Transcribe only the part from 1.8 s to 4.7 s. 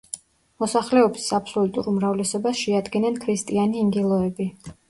უმრავლესობას შეადგენენ ქრისტიანი ინგილოები.